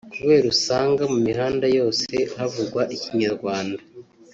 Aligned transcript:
kubera 0.17 0.45
usanga 0.53 1.01
mu 1.11 1.17
mihanda 1.27 1.65
yose 1.77 2.13
havugwa 2.35 2.81
Ikinyarwanda 2.95 3.81